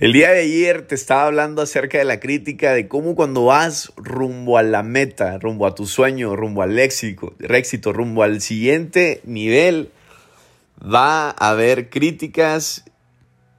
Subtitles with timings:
[0.00, 3.92] El día de ayer te estaba hablando acerca de la crítica, de cómo cuando vas
[3.96, 9.20] rumbo a la meta, rumbo a tu sueño, rumbo al éxito, éxito rumbo al siguiente
[9.24, 9.90] nivel,
[10.82, 12.86] va a haber críticas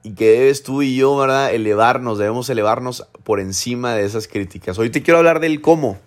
[0.02, 1.54] y que debes tú y yo, ¿verdad?
[1.54, 4.80] Elevarnos, debemos elevarnos por encima de esas críticas.
[4.80, 6.00] Hoy te quiero hablar del cómo,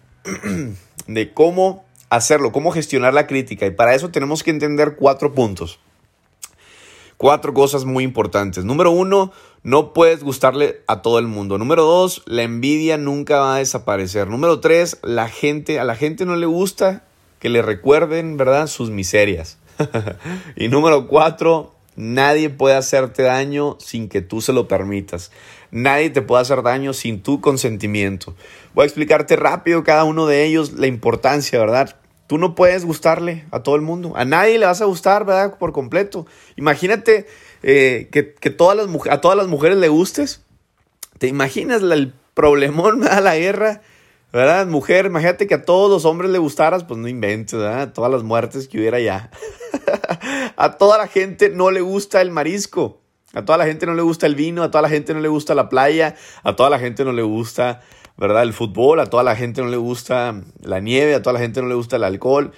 [1.07, 3.67] de cómo hacerlo, cómo gestionar la crítica.
[3.67, 5.79] Y para eso tenemos que entender cuatro puntos.
[7.15, 8.65] Cuatro cosas muy importantes.
[8.65, 9.31] Número uno,
[9.65, 11.57] no puedes gustarle a todo el mundo.
[11.57, 14.27] Número dos, la envidia nunca va a desaparecer.
[14.27, 17.03] Número tres, la gente, a la gente no le gusta
[17.39, 18.67] que le recuerden, ¿verdad?
[18.67, 19.57] Sus miserias.
[20.55, 25.31] y número cuatro, nadie puede hacerte daño sin que tú se lo permitas.
[25.71, 28.35] Nadie te puede hacer daño sin tu consentimiento.
[28.75, 31.95] Voy a explicarte rápido cada uno de ellos la importancia, ¿verdad?
[32.27, 34.13] Tú no puedes gustarle a todo el mundo.
[34.15, 35.57] A nadie le vas a gustar, ¿verdad?
[35.57, 36.27] Por completo.
[36.55, 37.25] Imagínate
[37.67, 40.43] eh, que, todas las, a todas las mujeres le gustes.
[41.17, 43.23] ¿Te imaginas el problemón, ¿verdad?
[43.23, 43.81] La guerra,
[44.31, 44.67] ¿verdad?
[44.67, 47.91] Mujer, imagínate que a todos los hombres le gustaras, pues no inventes, ¿verdad?
[47.91, 49.31] Todas las muertes que hubiera ya.
[50.55, 53.01] a toda la gente no le gusta el marisco.
[53.33, 55.27] A toda la gente no le gusta el vino, a toda la gente no le
[55.27, 57.81] gusta la playa, a toda la gente no le gusta
[58.17, 58.43] ¿verdad?
[58.43, 61.61] El fútbol, a toda la gente no le gusta la nieve, a toda la gente
[61.61, 62.53] no le gusta el alcohol.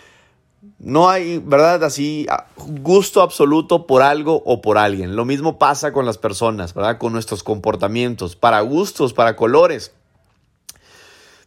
[0.79, 1.83] No hay, ¿verdad?
[1.83, 5.15] Así, gusto absoluto por algo o por alguien.
[5.15, 6.97] Lo mismo pasa con las personas, ¿verdad?
[6.97, 9.91] Con nuestros comportamientos, para gustos, para colores.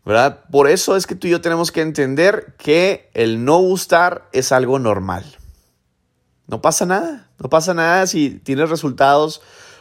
[0.04, 0.44] ¿Verdad?
[0.50, 4.50] Por eso es que tú y yo tenemos que entender que el no gustar es
[4.50, 5.24] algo normal.
[6.46, 9.40] No pasa nada, no pasa nada si tienes resultados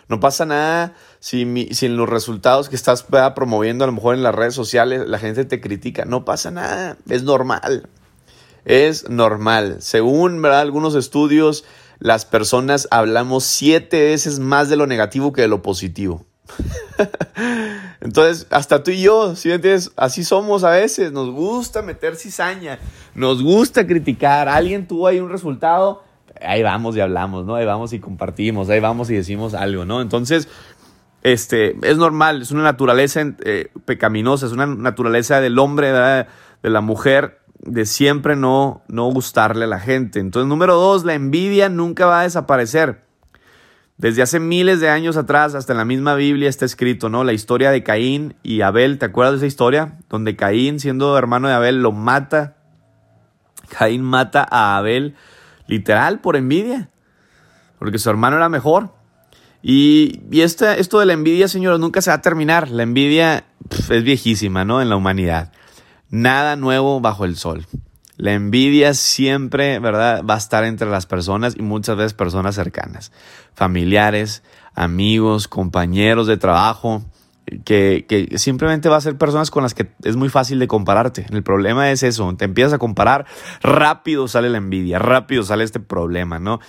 [0.09, 4.33] no pasa nada si, en los resultados que estás promoviendo a lo mejor en las
[4.33, 6.03] redes sociales la gente te critica.
[6.03, 7.87] No pasa nada, es normal.
[8.65, 9.77] Es normal.
[9.79, 11.65] Según algunos estudios,
[11.99, 16.25] las personas hablamos siete veces más de lo negativo que de lo positivo.
[18.01, 19.51] Entonces, hasta tú y yo, si
[19.95, 21.11] Así somos a veces.
[21.11, 22.79] Nos gusta meter cizaña.
[23.15, 24.47] Nos gusta criticar.
[24.47, 26.03] Alguien tuvo ahí un resultado
[26.41, 27.55] ahí vamos y hablamos, ¿no?
[27.55, 30.01] Ahí vamos y compartimos, ahí vamos y decimos algo, ¿no?
[30.01, 30.47] Entonces,
[31.23, 36.81] este, es normal, es una naturaleza eh, pecaminosa, es una naturaleza del hombre, de la
[36.81, 40.19] mujer, de siempre no, no gustarle a la gente.
[40.19, 43.03] Entonces, número dos, la envidia nunca va a desaparecer.
[43.97, 47.25] Desde hace miles de años atrás, hasta en la misma Biblia está escrito, ¿no?
[47.25, 49.97] La historia de Caín y Abel, ¿te acuerdas de esa historia?
[50.09, 52.55] Donde Caín, siendo hermano de Abel, lo mata.
[53.77, 55.15] Caín mata a Abel
[55.67, 56.89] literal, por envidia,
[57.77, 58.93] porque su hermano era mejor.
[59.61, 62.69] Y, y este, esto de la envidia, señores, nunca se va a terminar.
[62.69, 63.43] La envidia
[63.89, 64.81] es viejísima, ¿no?
[64.81, 65.51] En la humanidad.
[66.09, 67.65] Nada nuevo bajo el sol.
[68.17, 70.23] La envidia siempre, ¿verdad?
[70.29, 73.11] Va a estar entre las personas y muchas veces personas cercanas.
[73.53, 74.43] Familiares,
[74.73, 77.03] amigos, compañeros de trabajo
[77.65, 81.25] que, simplemente va a ser personas con las que es muy fácil de compararte.
[81.29, 83.25] El problema es eso, te empiezas a comparar,
[83.61, 86.59] rápido sale la envidia, rápido sale este problema, ¿no?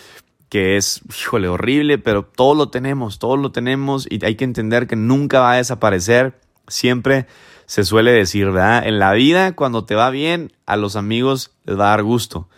[0.49, 4.87] Que es, híjole, horrible, pero todos lo tenemos, todos lo tenemos y hay que entender
[4.87, 6.41] que nunca va a desaparecer.
[6.67, 7.27] Siempre
[7.71, 8.85] se suele decir, ¿verdad?
[8.85, 12.49] En la vida, cuando te va bien, a los amigos les va a dar gusto.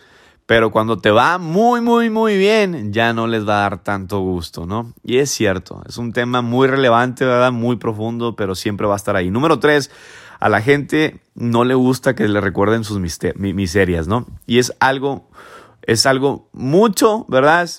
[0.47, 4.21] Pero cuando te va muy, muy, muy bien, ya no les va a dar tanto
[4.21, 4.91] gusto, ¿no?
[5.03, 7.51] Y es cierto, es un tema muy relevante, ¿verdad?
[7.51, 9.29] Muy profundo, pero siempre va a estar ahí.
[9.29, 9.91] Número tres,
[10.39, 14.25] a la gente no le gusta que le recuerden sus miserias, ¿no?
[14.47, 15.29] Y es algo,
[15.83, 17.69] es algo mucho, ¿verdad?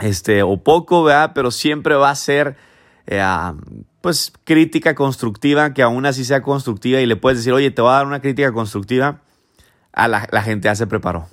[0.00, 1.30] Este, o poco, ¿verdad?
[1.32, 2.56] Pero siempre va a ser,
[3.06, 3.22] eh,
[4.00, 7.90] pues, crítica constructiva, que aún así sea constructiva y le puedes decir, oye, te voy
[7.90, 9.20] a dar una crítica constructiva
[9.98, 11.26] a la, gente ya se preparó.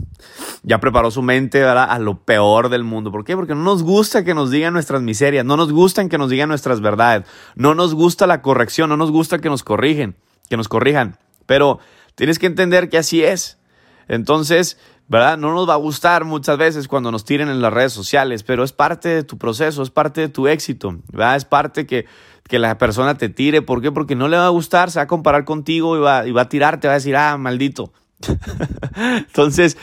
[0.64, 3.12] Ya preparó su mente a lo peor del mundo.
[3.12, 3.36] ¿Por qué?
[3.36, 6.50] Porque no nos gusta que nos digan nuestras miserias, no nos gusta que nos digan
[6.50, 10.16] nuestras verdades, no nos gusta la corrección, no nos gusta que nos corrigen,
[10.50, 11.20] que nos corrijan.
[11.46, 11.80] Pero
[12.16, 13.60] tienes que entender que así es.
[14.08, 15.38] Entonces, ¿verdad?
[15.38, 18.64] No nos va a gustar muchas veces cuando nos tiren en las redes sociales, pero
[18.64, 21.36] es parte de tu proceso, es parte de tu éxito, ¿verdad?
[21.36, 22.06] Es parte que,
[22.48, 23.62] que la persona te tire.
[23.62, 23.92] ¿Por qué?
[23.92, 26.44] Porque no le va a gustar, se va a comparar contigo y va, y va
[26.44, 27.94] a tirarte, va a decir, ah, maldito.
[28.96, 29.78] Entonces,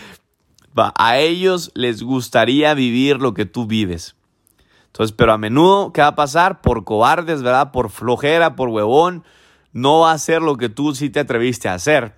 [0.76, 4.16] a ellos les gustaría vivir lo que tú vives.
[4.86, 6.60] Entonces, pero a menudo, ¿qué va a pasar?
[6.60, 7.72] Por cobardes, ¿verdad?
[7.72, 9.24] Por flojera, por huevón,
[9.72, 12.14] no va a hacer lo que tú sí te atreviste a hacer.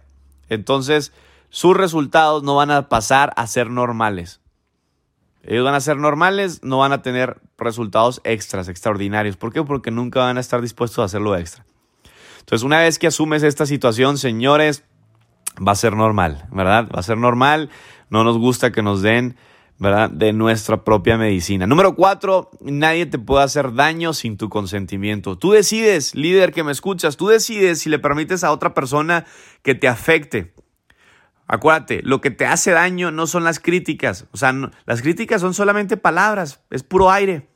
[0.48, 1.12] Entonces,
[1.54, 4.40] sus resultados no van a pasar a ser normales.
[5.44, 9.36] Ellos van a ser normales, no van a tener resultados extras, extraordinarios.
[9.36, 9.62] ¿Por qué?
[9.62, 11.64] Porque nunca van a estar dispuestos a hacerlo extra.
[12.40, 14.82] Entonces, una vez que asumes esta situación, señores,
[15.64, 16.88] va a ser normal, ¿verdad?
[16.92, 17.70] Va a ser normal,
[18.10, 19.36] no nos gusta que nos den,
[19.78, 20.10] ¿verdad?
[20.10, 21.68] De nuestra propia medicina.
[21.68, 25.38] Número cuatro, nadie te puede hacer daño sin tu consentimiento.
[25.38, 29.24] Tú decides, líder que me escuchas, tú decides si le permites a otra persona
[29.62, 30.52] que te afecte.
[31.46, 34.26] Acuérdate, lo que te hace daño no son las críticas.
[34.32, 34.54] O sea,
[34.86, 37.48] las críticas son solamente palabras, es puro aire.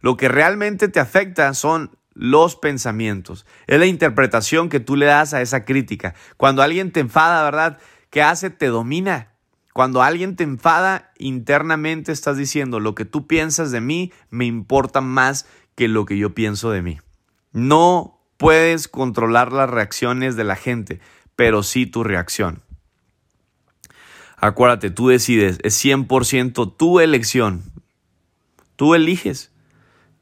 [0.00, 3.46] Lo que realmente te afecta son los pensamientos.
[3.66, 6.14] Es la interpretación que tú le das a esa crítica.
[6.36, 7.78] Cuando alguien te enfada, ¿verdad?
[8.10, 8.50] ¿Qué hace?
[8.50, 9.32] Te domina.
[9.72, 15.00] Cuando alguien te enfada, internamente estás diciendo, lo que tú piensas de mí me importa
[15.00, 15.46] más
[15.76, 16.98] que lo que yo pienso de mí.
[17.52, 21.00] No puedes controlar las reacciones de la gente,
[21.36, 22.62] pero sí tu reacción.
[24.40, 27.62] Acuérdate, tú decides, es 100% tu elección.
[28.76, 29.52] Tú eliges.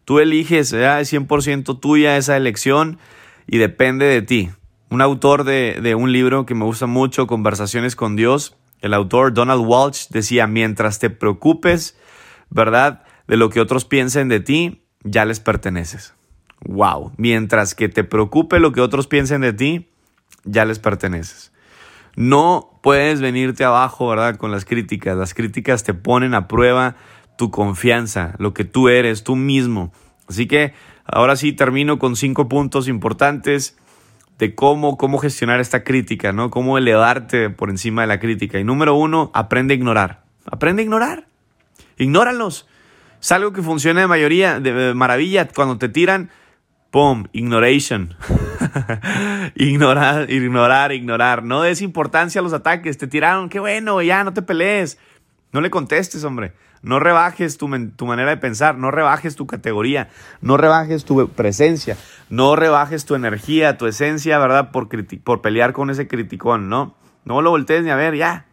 [0.05, 2.99] Tú eliges, es 100% tuya esa elección
[3.47, 4.51] y depende de ti.
[4.89, 9.35] Un autor de, de, un libro que me gusta mucho, Conversaciones con Dios, el autor
[9.35, 11.99] Donald Walsh decía, mientras te preocupes,
[12.51, 13.03] ¿verdad?
[13.27, 16.15] De lo que otros piensen de ti, ya les perteneces.
[16.65, 17.13] Wow.
[17.17, 19.89] Mientras que te preocupe lo que otros piensen de ti,
[20.45, 21.53] ya les perteneces.
[22.17, 24.37] No puedes venirte abajo, ¿verdad?
[24.37, 25.17] Con las críticas.
[25.17, 26.97] Las críticas te ponen a prueba
[27.37, 29.93] tu confianza, lo que tú eres, tú mismo.
[30.27, 30.73] Así que
[31.05, 33.77] ahora sí termino con cinco puntos importantes
[34.39, 36.51] de cómo, cómo gestionar esta crítica, ¿no?
[36.51, 38.59] Cómo elevarte por encima de la crítica.
[38.59, 40.25] Y número uno, aprende a ignorar.
[40.51, 41.27] Aprende a ignorar.
[41.99, 42.67] Ignóralos.
[43.21, 45.49] Es algo que funciona de mayoría, de maravilla.
[45.49, 46.31] Cuando te tiran,
[46.91, 47.25] ¡pum!
[47.33, 48.15] Ignoration.
[49.55, 51.43] ignorar, ignorar, ignorar.
[51.43, 52.99] No des importancia a los ataques.
[52.99, 54.99] Te tiraron, qué bueno, ya, no te pelees.
[55.53, 56.53] No le contestes, hombre.
[56.83, 60.09] No rebajes tu, manera de pensar, no rebajes tu categoría,
[60.41, 61.97] no rebajes tu presencia,
[62.31, 64.71] no rebajes tu energía, tu esencia, ¿verdad?
[64.71, 64.89] Por,
[65.25, 66.95] por pelear con ese criticón, ¿no?
[67.25, 68.47] No lo voltees ni a ver, ya.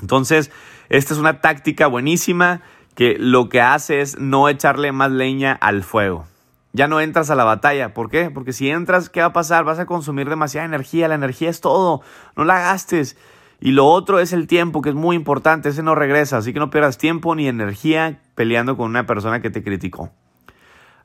[0.00, 0.52] Entonces,
[0.90, 2.62] esta es una táctica buenísima
[2.94, 6.26] que lo que hace es no echarle más leña al fuego.
[6.72, 7.94] Ya no entras a la batalla.
[7.94, 8.30] ¿Por qué?
[8.30, 9.64] Porque si entras, ¿qué va a pasar?
[9.64, 11.08] Vas a consumir demasiada energía.
[11.08, 12.02] La energía es todo.
[12.36, 13.16] No la gastes.
[13.60, 16.58] Y lo otro es el tiempo, que es muy importante, ese no regresa, así que
[16.58, 20.10] no pierdas tiempo ni energía peleando con una persona que te criticó.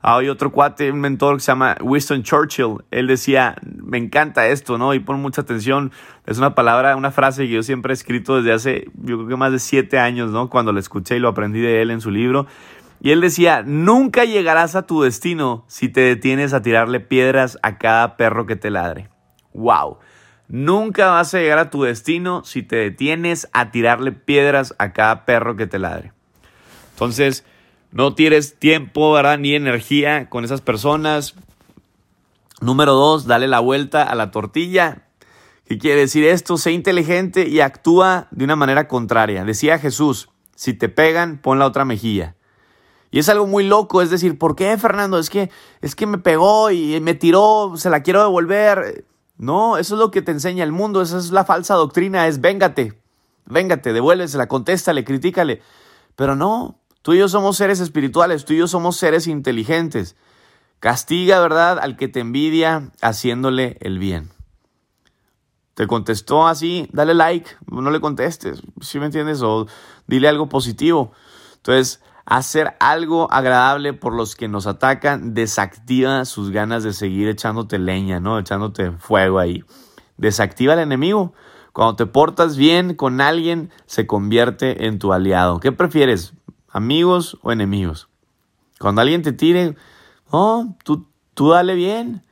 [0.00, 2.84] Ah, hay otro cuate, un mentor que se llama Winston Churchill.
[2.90, 4.94] Él decía, me encanta esto, ¿no?
[4.94, 5.90] Y pon mucha atención.
[6.26, 9.36] Es una palabra, una frase que yo siempre he escrito desde hace, yo creo que
[9.36, 10.48] más de siete años, ¿no?
[10.48, 12.46] Cuando lo escuché y lo aprendí de él en su libro.
[13.00, 17.78] Y él decía, nunca llegarás a tu destino si te detienes a tirarle piedras a
[17.78, 19.10] cada perro que te ladre.
[19.52, 19.98] ¡Wow!
[20.48, 25.24] Nunca vas a llegar a tu destino si te detienes a tirarle piedras a cada
[25.24, 26.12] perro que te ladre.
[26.92, 27.44] Entonces,
[27.90, 29.20] no tires tiempo.
[29.38, 31.34] Ni energía con esas personas.
[32.60, 35.02] Número dos, dale la vuelta a la tortilla.
[35.66, 36.56] ¿Qué quiere decir esto?
[36.58, 39.44] Sé inteligente y actúa de una manera contraria.
[39.44, 42.36] Decía Jesús, si te pegan, pon la otra mejilla.
[43.10, 45.18] Y es algo muy loco, es decir, ¿por qué, Fernando?
[45.18, 45.50] Es que,
[45.80, 49.04] es que me pegó y me tiró, se la quiero devolver.
[49.38, 52.40] No, eso es lo que te enseña el mundo, esa es la falsa doctrina, es
[52.40, 53.00] véngate,
[53.44, 55.62] véngate, devuélvesela, contéstale, critícale.
[56.16, 60.16] Pero no, tú y yo somos seres espirituales, tú y yo somos seres inteligentes.
[60.80, 64.30] Castiga, ¿verdad?, al que te envidia haciéndole el bien.
[65.74, 69.42] Te contestó así, dale like, no le contestes, ¿sí me entiendes?
[69.42, 69.66] O
[70.06, 71.12] dile algo positivo.
[71.56, 77.78] Entonces, hacer algo agradable por los que nos atacan desactiva sus ganas de seguir echándote
[77.78, 78.38] leña, ¿no?
[78.38, 79.64] Echándote fuego ahí.
[80.16, 81.32] Desactiva al enemigo.
[81.72, 85.60] Cuando te portas bien con alguien, se convierte en tu aliado.
[85.60, 86.34] ¿Qué prefieres?
[86.68, 88.08] ¿Amigos o enemigos?
[88.80, 89.76] Cuando alguien te tire,
[90.30, 92.22] oh, tú, tú dale bien.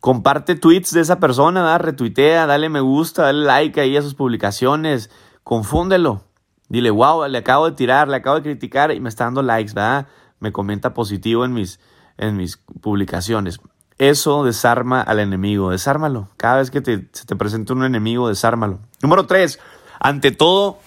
[0.00, 5.10] Comparte tweets de esa persona, retuitea, dale me gusta, dale like ahí a sus publicaciones.
[5.42, 6.22] Confúndelo.
[6.68, 9.72] Dile, wow, le acabo de tirar, le acabo de criticar y me está dando likes,
[9.74, 10.06] ¿verdad?
[10.40, 11.80] Me comenta positivo en mis,
[12.16, 13.60] en mis publicaciones.
[13.98, 16.28] Eso desarma al enemigo, desármalo.
[16.36, 18.80] Cada vez que te, se te presenta un enemigo, desármalo.
[19.02, 19.60] Número tres,
[20.00, 20.78] ante todo,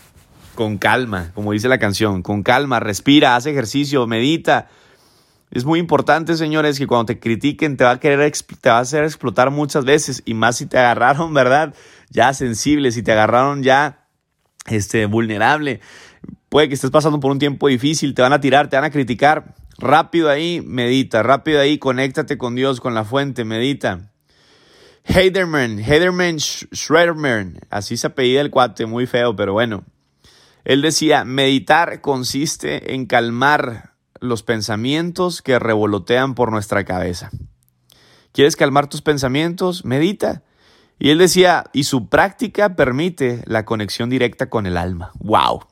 [0.57, 4.67] con calma, como dice la canción, con calma, respira, haz ejercicio, medita.
[5.51, 8.81] Es muy importante, señores, que cuando te critiquen te va a querer, te va a
[8.81, 11.73] hacer explotar muchas veces y más si te agarraron, ¿verdad?
[12.09, 14.06] Ya sensible, si te agarraron ya
[14.67, 15.81] este, vulnerable.
[16.49, 18.89] Puede que estés pasando por un tiempo difícil, te van a tirar, te van a
[18.89, 19.55] criticar.
[19.79, 24.11] Rápido ahí, medita, rápido ahí, conéctate con Dios, con la fuente, medita.
[25.03, 29.85] Heiderman, Heiderman Schroederman, así se apellida el cuate, muy feo, pero bueno.
[30.65, 37.29] Él decía, meditar consiste en calmar los pensamientos que revolotean por nuestra cabeza.
[38.33, 39.85] ¿Quieres calmar tus pensamientos?
[39.85, 40.43] Medita.
[40.99, 45.11] Y él decía, y su práctica permite la conexión directa con el alma.
[45.19, 45.65] ¡Wow!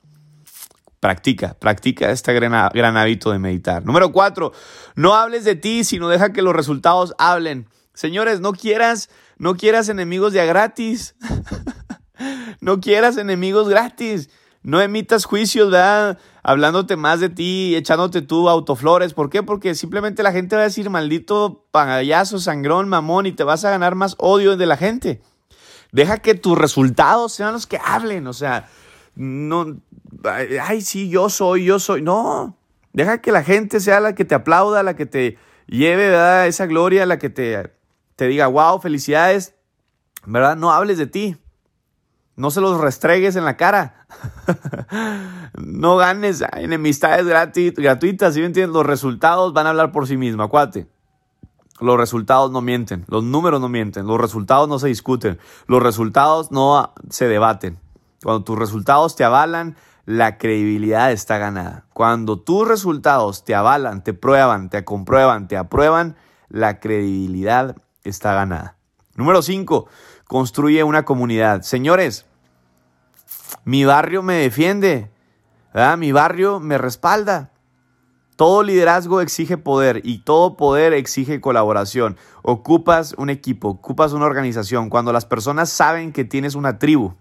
[1.00, 3.86] Practica, practica este gran, gran hábito de meditar.
[3.86, 4.53] Número cuatro,
[4.96, 7.67] no hables de ti, sino deja que los resultados hablen.
[7.94, 11.15] Señores, no quieras, no quieras enemigos de a gratis.
[12.60, 14.29] no quieras enemigos gratis.
[14.66, 16.18] No emitas juicios, ¿verdad?
[16.42, 19.14] Hablándote más de ti, echándote tú autoflores.
[19.14, 19.44] ¿Por qué?
[19.44, 23.70] Porque simplemente la gente va a decir maldito pagayazo, sangrón, mamón y te vas a
[23.70, 25.22] ganar más odio de la gente.
[25.92, 28.26] Deja que tus resultados sean los que hablen.
[28.26, 28.68] O sea,
[29.14, 29.78] no,
[30.64, 32.02] ay, sí, yo soy, yo soy.
[32.02, 32.58] No,
[32.92, 36.48] deja que la gente sea la que te aplauda, la que te lleve ¿verdad?
[36.48, 37.72] esa gloria, la que te,
[38.16, 39.54] te diga, wow, felicidades.
[40.26, 40.56] ¿Verdad?
[40.56, 41.38] No hables de ti.
[42.36, 44.06] No se los restregues en la cara.
[45.58, 48.74] no ganes enemistades gratuitas, ¿sí me entiendes?
[48.74, 50.88] Los resultados van a hablar por sí mismos, acuate.
[51.80, 56.51] Los resultados no mienten, los números no mienten, los resultados no se discuten, los resultados
[56.51, 57.80] no se debaten.
[58.24, 59.75] Cuando tus resultados te avalan,
[60.06, 61.86] la credibilidad está ganada.
[61.94, 66.15] Cuando tus resultados te avalan, te prueban, te comprueban, te aprueban,
[66.48, 68.77] la credibilidad está ganada.
[69.15, 69.88] Número 5.
[70.27, 71.62] Construye una comunidad.
[71.62, 72.25] Señores,
[73.63, 75.10] mi barrio me defiende,
[75.98, 77.51] mi barrio me respalda.
[78.36, 82.17] Todo liderazgo exige poder y todo poder exige colaboración.
[82.41, 84.89] Ocupas un equipo, ocupas una organización.
[84.89, 87.13] Cuando las personas saben que tienes una tribu,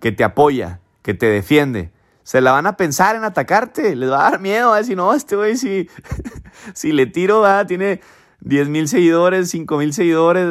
[0.00, 4.26] que te apoya, que te defiende, se la van a pensar en atacarte, les va
[4.26, 5.88] a dar miedo, a decir, no, este güey si,
[6.74, 8.00] si le tiro, va, tiene
[8.40, 10.46] 10 mil seguidores, 5 mil seguidores,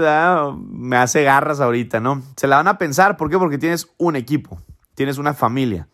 [0.70, 2.22] me hace garras ahorita, ¿no?
[2.36, 3.38] Se la van a pensar, ¿por qué?
[3.38, 4.62] Porque tienes un equipo,
[4.96, 5.88] tienes una familia.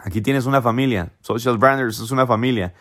[0.00, 1.12] Aquí tienes una familia.
[1.20, 2.72] Social Branders es una familia.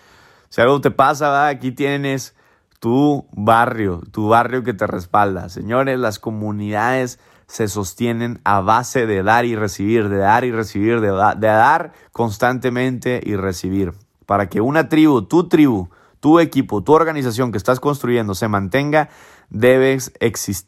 [0.49, 2.35] Si algo te pasa, aquí tienes
[2.79, 5.49] tu barrio, tu barrio que te respalda.
[5.49, 11.01] Señores, las comunidades se sostienen a base de dar y recibir, de dar y recibir,
[11.01, 13.93] de dar constantemente y recibir.
[14.27, 19.09] Para que una tribu, tu tribu, tu equipo, tu organización que estás construyendo se mantenga,
[19.49, 19.97] debe,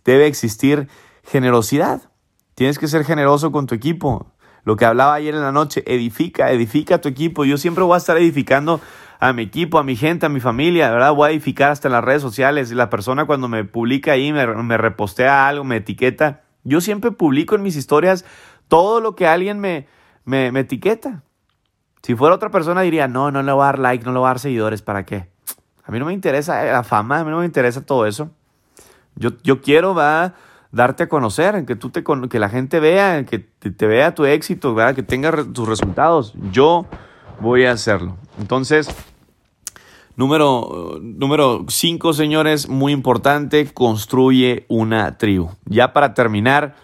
[0.06, 0.88] debe existir
[1.24, 2.12] generosidad.
[2.56, 4.34] Tienes que ser generoso con tu equipo.
[4.64, 7.46] Lo que hablaba ayer en la noche, edifica, edifica tu equipo.
[7.46, 8.82] Yo siempre voy a estar edificando
[9.20, 11.14] a mi equipo, a mi gente, a mi familia, ¿verdad?
[11.14, 12.72] Voy a edificar hasta en las redes sociales.
[12.72, 17.56] La persona cuando me publica ahí, me, me repostea algo, me etiqueta, yo siempre publico
[17.56, 18.26] en mis historias
[18.68, 19.88] todo lo que alguien me,
[20.26, 21.24] me, etiqueta.
[22.02, 24.28] Si fuera otra persona diría, no, no le voy a dar like, no le voy
[24.28, 25.30] a dar seguidores, ¿para qué?
[25.90, 28.30] A mí no me interesa la fama, a mí no me interesa todo eso.
[29.16, 30.36] Yo, yo quiero, va
[30.72, 34.76] darte a conocer, que, tú te, que la gente vea, que te, vea tu éxito,
[34.76, 34.94] ¿verdad?
[34.94, 36.36] que tenga tus resultados.
[36.52, 36.86] Yo
[37.40, 38.18] voy a hacerlo.
[38.40, 38.96] Entonces,
[40.16, 45.50] número, número cinco, señores, muy importante, construye una tribu.
[45.66, 46.76] Ya para terminar,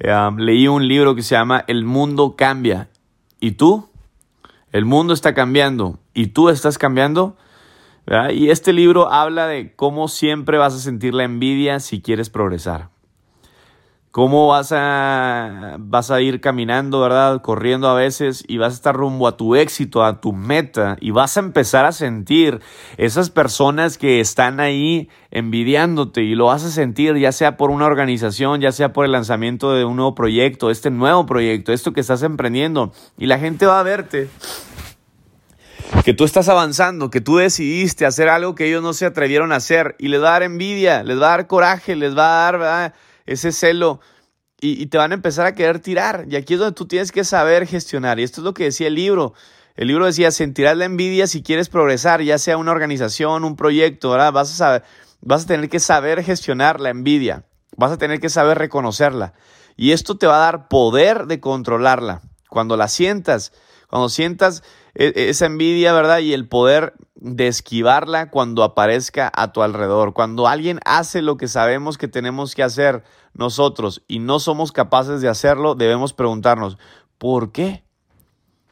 [0.00, 2.90] eh, leí un libro que se llama El mundo cambia.
[3.40, 3.88] ¿Y tú?
[4.70, 5.98] El mundo está cambiando.
[6.12, 7.38] ¿Y tú estás cambiando?
[8.32, 12.88] Y este libro habla de cómo siempre vas a sentir la envidia si quieres progresar.
[14.10, 17.40] Cómo vas a, vas a ir caminando, ¿verdad?
[17.42, 21.12] Corriendo a veces y vas a estar rumbo a tu éxito, a tu meta y
[21.12, 22.58] vas a empezar a sentir
[22.96, 27.86] esas personas que están ahí envidiándote y lo vas a sentir ya sea por una
[27.86, 32.00] organización, ya sea por el lanzamiento de un nuevo proyecto, este nuevo proyecto, esto que
[32.00, 32.92] estás emprendiendo.
[33.16, 34.28] Y la gente va a verte
[36.04, 39.56] que tú estás avanzando, que tú decidiste hacer algo que ellos no se atrevieron a
[39.56, 42.44] hacer y les va a dar envidia, les va a dar coraje, les va a
[42.44, 42.94] dar, ¿verdad?
[43.26, 44.00] ese celo
[44.60, 46.26] y, te van a empezar a querer tirar.
[46.28, 48.20] Y aquí es donde tú tienes que saber gestionar.
[48.20, 49.32] Y esto es lo que decía el libro.
[49.74, 54.10] El libro decía, sentirás la envidia si quieres progresar, ya sea una organización, un proyecto,
[54.10, 54.32] ¿verdad?
[54.32, 54.82] Vas a, saber,
[55.22, 57.44] vas a tener que saber gestionar la envidia.
[57.76, 59.32] Vas a tener que saber reconocerla.
[59.76, 62.20] Y esto te va a dar poder de controlarla.
[62.50, 63.52] Cuando la sientas,
[63.88, 64.62] cuando sientas
[64.94, 66.18] esa envidia, ¿verdad?
[66.18, 70.14] Y el poder de esquivarla cuando aparezca a tu alrededor.
[70.14, 73.04] Cuando alguien hace lo que sabemos que tenemos que hacer
[73.34, 76.78] nosotros y no somos capaces de hacerlo, debemos preguntarnos,
[77.18, 77.84] ¿por qué?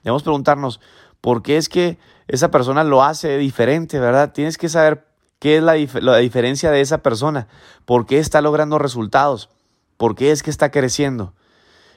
[0.02, 0.80] Debemos preguntarnos,
[1.20, 4.32] ¿por qué es que esa persona lo hace diferente, verdad?
[4.32, 5.06] Tienes que saber
[5.38, 7.48] qué es la, la diferencia de esa persona,
[7.84, 9.50] por qué está logrando resultados,
[9.96, 11.34] por qué es que está creciendo.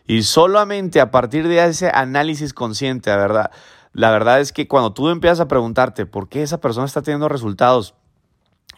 [0.06, 3.51] Y solamente a partir de ese análisis consciente, ¿verdad?
[3.93, 7.27] La verdad es que cuando tú empiezas a preguntarte por qué esa persona está teniendo
[7.27, 7.93] resultados,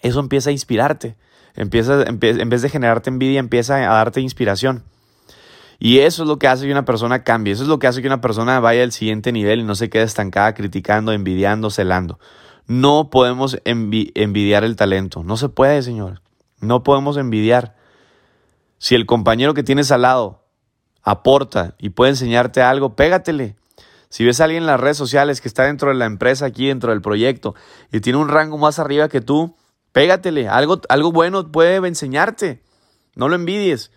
[0.01, 1.15] eso empieza a inspirarte.
[1.55, 4.84] Empieza, en vez de generarte envidia, empieza a darte inspiración.
[5.79, 7.53] Y eso es lo que hace que una persona cambie.
[7.53, 9.89] Eso es lo que hace que una persona vaya al siguiente nivel y no se
[9.89, 12.20] quede estancada criticando, envidiando, celando.
[12.67, 15.24] No podemos envidiar el talento.
[15.24, 16.22] No se puede, señor.
[16.60, 17.75] No podemos envidiar.
[18.77, 20.46] Si el compañero que tienes al lado
[21.03, 23.55] aporta y puede enseñarte algo, pégatele.
[24.13, 26.67] Si ves a alguien en las redes sociales que está dentro de la empresa, aquí
[26.67, 27.55] dentro del proyecto,
[27.91, 29.55] y tiene un rango más arriba que tú,
[29.91, 30.48] pégatele.
[30.48, 32.62] Algo, algo bueno puede enseñarte.
[33.15, 33.89] No lo envidies.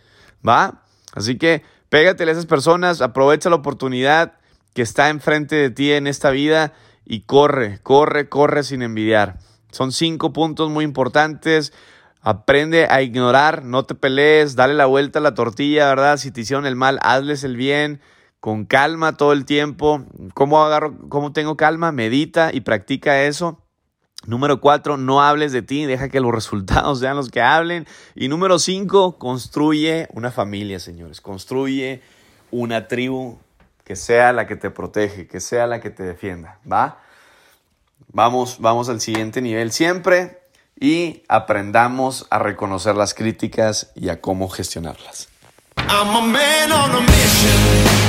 [0.43, 0.85] ¿Va?
[1.13, 4.39] Así que pégatele a esas personas, aprovecha la oportunidad
[4.73, 6.73] que está enfrente de ti en esta vida
[7.05, 9.39] y corre, corre, corre sin envidiar.
[9.71, 11.75] Son cinco puntos muy importantes.
[12.23, 16.17] Aprende a ignorar, no te pelees, dale la vuelta a la tortilla, ¿verdad?
[16.17, 18.01] Si te hicieron el mal, hazles el bien,
[18.41, 20.05] con calma todo el tiempo.
[20.35, 21.93] ¿Cómo agarro, cómo tengo calma?
[21.93, 23.63] Medita y practica eso.
[24.27, 27.87] Número cuatro, no hables de ti, deja que los resultados sean los que hablen.
[28.15, 31.21] Y número cinco, construye una familia, señores.
[31.21, 32.03] Construye
[32.51, 33.39] una tribu
[33.85, 36.99] que sea la que te protege, que sea la que te defienda, ¿va?
[38.09, 40.41] Vamos, vamos al siguiente nivel siempre
[40.79, 45.29] y aprendamos a reconocer las críticas y a cómo gestionarlas.
[45.77, 48.06] I'm a man on a mission.